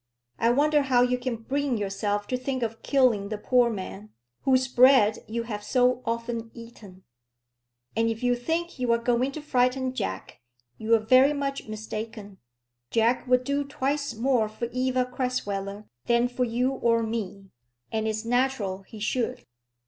I 0.39 0.49
wonder 0.49 0.81
how 0.81 1.03
you 1.03 1.19
can 1.19 1.35
bring 1.35 1.77
yourself 1.77 2.25
to 2.29 2.35
think 2.35 2.63
of 2.63 2.81
killing 2.81 3.29
the 3.29 3.37
poor 3.37 3.69
man, 3.69 4.09
whose 4.45 4.67
bread 4.67 5.19
you 5.27 5.43
have 5.43 5.63
so 5.63 6.01
often 6.07 6.49
eaten! 6.55 7.03
And 7.95 8.09
if 8.09 8.23
you 8.23 8.35
think 8.35 8.79
you 8.79 8.91
are 8.93 8.97
going 8.97 9.31
to 9.33 9.43
frighten 9.43 9.93
Jack, 9.93 10.39
you 10.79 10.95
are 10.95 10.99
very 10.99 11.33
much 11.33 11.67
mistaken. 11.67 12.39
Jack 12.89 13.27
would 13.27 13.43
do 13.43 13.63
twice 13.63 14.15
more 14.15 14.49
for 14.49 14.69
Eva 14.71 15.05
Crasweller 15.05 15.87
than 16.07 16.27
for 16.27 16.45
you 16.45 16.71
or 16.71 17.03
me, 17.03 17.51
and 17.91 18.07
it's 18.07 18.25
natural 18.25 18.81
he 18.81 18.99
should. 18.99 19.45